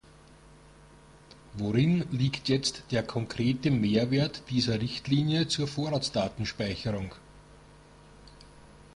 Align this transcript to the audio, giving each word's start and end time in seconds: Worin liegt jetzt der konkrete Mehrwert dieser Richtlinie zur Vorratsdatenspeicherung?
Worin 1.59 2.09
liegt 2.11 2.49
jetzt 2.49 2.85
der 2.91 3.03
konkrete 3.03 3.69
Mehrwert 3.69 4.41
dieser 4.49 4.81
Richtlinie 4.81 5.47
zur 5.47 5.67
Vorratsdatenspeicherung? 5.67 7.13